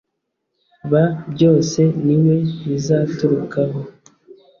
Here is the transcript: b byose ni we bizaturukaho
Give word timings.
b 0.89 0.91
byose 1.33 1.79
ni 2.05 2.17
we 2.23 2.35
bizaturukaho 2.67 3.79